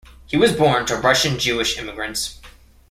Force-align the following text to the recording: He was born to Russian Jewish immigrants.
He 0.25 0.35
was 0.35 0.51
born 0.55 0.87
to 0.87 0.95
Russian 0.95 1.37
Jewish 1.37 1.77
immigrants. 1.77 2.39